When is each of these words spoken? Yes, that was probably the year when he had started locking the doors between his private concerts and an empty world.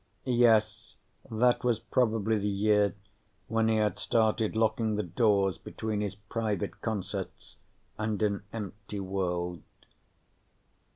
Yes, 0.25 0.95
that 1.29 1.63
was 1.63 1.79
probably 1.79 2.39
the 2.39 2.47
year 2.49 2.95
when 3.47 3.67
he 3.67 3.75
had 3.75 3.99
started 3.99 4.55
locking 4.55 4.95
the 4.95 5.03
doors 5.03 5.59
between 5.59 6.01
his 6.01 6.15
private 6.15 6.81
concerts 6.81 7.57
and 7.99 8.19
an 8.23 8.41
empty 8.51 8.99
world. 8.99 9.61